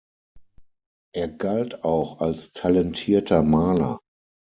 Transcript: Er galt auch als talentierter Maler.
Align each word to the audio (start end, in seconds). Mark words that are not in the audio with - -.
Er 1.13 1.27
galt 1.27 1.83
auch 1.83 2.21
als 2.21 2.53
talentierter 2.53 3.43
Maler. 3.43 3.99